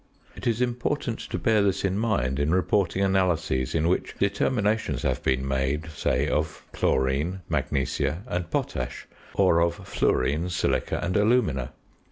It 0.35 0.47
is 0.47 0.61
important 0.61 1.19
to 1.19 1.37
bear 1.37 1.61
this 1.61 1.85
in 1.85 1.99
mind 1.99 2.39
in 2.39 2.51
reporting 2.51 3.03
analyses 3.03 3.75
in 3.75 3.87
which 3.87 4.15
determinations 4.17 5.03
have 5.03 5.21
been 5.21 5.47
made, 5.47 5.91
say, 5.91 6.27
of 6.27 6.63
chlorine, 6.73 7.41
magnesia, 7.47 8.23
and 8.25 8.49
potash, 8.49 9.05
or 9.35 9.61
of 9.61 9.75
fluorine, 9.87 10.49
silica, 10.49 10.99
and 11.03 11.15
alumina. 11.15 11.73